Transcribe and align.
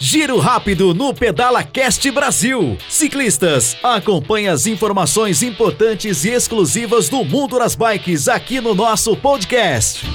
Giro 0.00 0.38
rápido 0.38 0.94
no 0.94 1.12
Pedala 1.12 1.64
Cast 1.64 2.08
Brasil. 2.12 2.78
Ciclistas, 2.88 3.76
acompanhe 3.82 4.46
as 4.46 4.64
informações 4.64 5.42
importantes 5.42 6.24
e 6.24 6.28
exclusivas 6.30 7.08
do 7.08 7.24
mundo 7.24 7.58
das 7.58 7.74
bikes 7.74 8.28
aqui 8.28 8.60
no 8.60 8.76
nosso 8.76 9.16
podcast. 9.16 10.06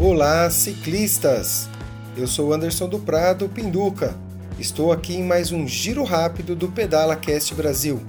Olá, 0.00 0.48
ciclistas! 0.48 1.68
Eu 2.16 2.26
sou 2.26 2.54
Anderson 2.54 2.88
do 2.88 2.98
Prado, 2.98 3.46
Pinduca. 3.46 4.16
Estou 4.58 4.90
aqui 4.90 5.14
em 5.14 5.22
mais 5.22 5.52
um 5.52 5.68
giro 5.68 6.02
rápido 6.02 6.56
do 6.56 6.68
Pedala 6.68 7.14
Cast 7.14 7.54
Brasil. 7.54 8.02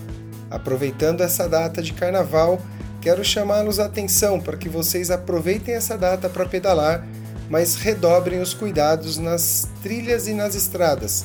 Aproveitando 0.50 1.20
essa 1.20 1.50
data 1.50 1.82
de 1.82 1.92
carnaval, 1.92 2.62
quero 3.02 3.21
chamá-los 3.21 3.82
a 3.82 3.86
atenção 3.86 4.40
para 4.40 4.55
que 4.55 4.70
vocês 4.70 5.12
aproveitem 5.12 5.76
essa 5.76 5.98
data 5.98 6.30
para 6.30 6.46
pedalar 6.46 7.05
mas 7.54 7.76
redobrem 7.76 8.42
os 8.42 8.52
cuidados 8.52 9.20
nas 9.20 9.70
trilhas 9.84 10.27
e 10.27 10.34
nas 10.34 10.55
estradas, 10.55 11.23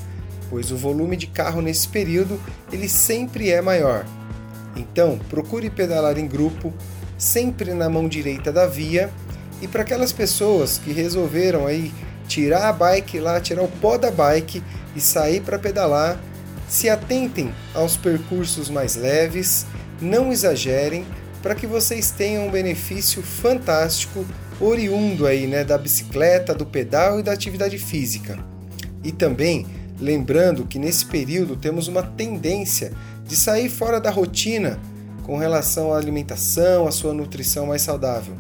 pois 0.51 0.71
o 0.71 0.77
volume 0.77 1.17
de 1.17 1.27
carro 1.27 1.63
nesse 1.63 1.89
período 1.89 2.39
ele 2.71 2.87
sempre 2.87 3.51
é 3.51 3.63
maior. 3.63 4.05
Então, 4.77 5.19
procure 5.31 5.71
pedalar 5.71 6.19
em 6.19 6.29
grupo, 6.29 6.71
sempre 7.17 7.73
na 7.73 7.89
mão 7.89 8.07
direita 8.07 8.53
da 8.53 8.67
via, 8.67 9.09
e 9.63 9.67
para 9.67 9.81
aquelas 9.81 10.13
pessoas 10.13 10.77
que 10.77 10.93
resolveram 10.93 11.67
aí 11.67 11.95
tirar 12.27 12.69
a 12.69 12.73
bike 12.75 13.19
lá, 13.21 13.41
tirar 13.41 13.63
o 13.63 13.69
pó 13.81 13.97
da 13.97 14.11
bike 14.11 14.63
e 14.95 15.01
sair 15.01 15.41
para 15.41 15.59
pedalar, 15.59 16.21
se 16.69 16.91
atentem 16.91 17.55
aos 17.73 17.97
percursos 17.97 18.69
mais 18.69 18.97
leves, 18.97 19.65
não 19.99 20.31
exagerem, 20.31 21.07
para 21.43 21.55
que 21.55 21.67
vocês 21.67 22.11
tenham 22.11 22.47
um 22.47 22.51
benefício 22.51 23.23
fantástico 23.23 24.25
oriundo 24.61 25.27
aí, 25.27 25.47
né, 25.47 25.65
da 25.65 25.79
bicicleta, 25.79 26.55
do 26.55 26.67
pedal 26.67 27.21
e 27.21 27.23
da 27.23 27.33
atividade 27.33 27.79
física. 27.79 28.39
E 29.05 29.13
também 29.13 29.67
lembrando 30.01 30.67
que 30.67 30.79
nesse 30.79 31.07
período 31.07 31.57
temos 31.57 31.89
uma 31.89 32.03
tendência 32.03 32.93
de 33.27 33.37
sair 33.37 33.69
fora 33.69 34.01
da 34.01 34.11
rotina 34.11 34.79
com 35.25 35.37
relação 35.37 35.93
à 35.93 35.99
alimentação, 35.99 36.87
à 36.87 36.91
sua 36.91 37.13
nutrição 37.13 37.67
mais 37.67 37.83
saudável. 37.83 38.35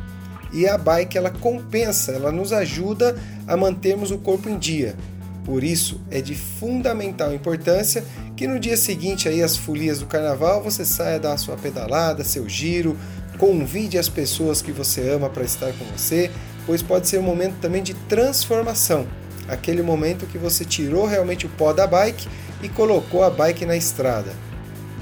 E 0.53 0.67
a 0.67 0.79
bike 0.79 1.19
ela 1.19 1.31
compensa, 1.31 2.13
ela 2.13 2.33
nos 2.33 2.53
ajuda 2.53 3.17
a 3.47 3.57
mantermos 3.57 4.11
o 4.11 4.19
corpo 4.19 4.49
em 4.49 4.59
dia. 4.59 4.97
Por 5.45 5.63
isso 5.63 6.01
é 6.11 6.21
de 6.21 6.35
fundamental 6.35 7.35
importância 7.35 8.05
que 8.39 8.47
no 8.47 8.59
dia 8.59 8.77
seguinte 8.77 9.29
aí 9.29 9.43
às 9.43 9.57
folias 9.57 9.99
do 9.99 10.07
carnaval 10.07 10.63
você 10.63 10.85
saia 10.85 11.19
dar 11.19 11.37
sua 11.37 11.57
pedalada, 11.57 12.25
seu 12.25 12.49
giro, 12.49 12.97
Convide 13.39 13.97
as 13.97 14.09
pessoas 14.09 14.61
que 14.61 14.73
você 14.73 15.09
ama 15.11 15.31
para 15.31 15.45
estar 15.45 15.73
com 15.75 15.85
você, 15.97 16.29
pois 16.67 16.83
pode 16.83 17.07
ser 17.07 17.19
um 17.19 17.23
momento 17.23 17.55
também 17.61 17.85
de 17.85 17.95
transformação. 17.95 19.07
Aquele 19.47 19.81
momento 19.81 20.27
que 20.27 20.37
você 20.37 20.65
tirou 20.65 21.07
realmente 21.07 21.47
o 21.47 21.49
pó 21.51 21.73
da 21.73 21.87
bike 21.87 22.29
e 22.61 22.69
colocou 22.69 23.23
a 23.23 23.31
bike 23.31 23.65
na 23.65 23.77
estrada. 23.77 24.33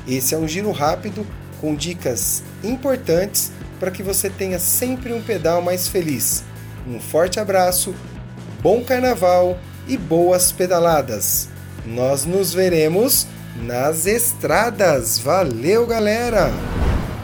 Esse 0.07 0.35
é 0.35 0.39
um 0.39 0.47
giro 0.47 0.71
rápido 0.71 1.27
com 1.63 1.75
dicas 1.75 2.43
importantes 2.63 3.51
para 3.81 3.91
que 3.91 4.03
você 4.03 4.29
tenha 4.29 4.59
sempre 4.59 5.15
um 5.15 5.23
pedal 5.23 5.63
mais 5.63 5.89
feliz. 5.89 6.45
Um 6.87 7.01
forte 7.01 7.41
abraço, 7.41 7.95
bom 8.63 8.85
carnaval 8.85 9.59
e 9.89 9.97
boas 9.97 10.53
pedaladas. 10.53 11.56
Nós 11.87 12.27
nos 12.27 12.53
veremos 12.53 13.29
nas 13.63 14.07
estradas. 14.07 15.19
Valeu, 15.21 15.87
galera! 15.87 16.51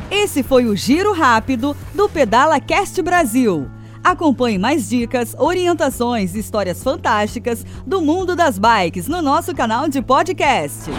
Esse 0.08 0.42
foi 0.42 0.66
o 0.66 0.76
Giro 0.76 1.12
Rápido 1.12 1.76
do 1.92 2.08
Pedala 2.08 2.60
Cast 2.60 3.02
Brasil. 3.02 3.68
Acompanhe 4.04 4.58
mais 4.58 4.88
dicas, 4.88 5.34
orientações 5.38 6.34
e 6.34 6.38
histórias 6.38 6.82
fantásticas 6.82 7.64
do 7.86 8.00
mundo 8.00 8.36
das 8.36 8.58
bikes 8.58 9.08
no 9.08 9.20
nosso 9.20 9.54
canal 9.54 9.88
de 9.88 10.00
podcast. 10.00 10.90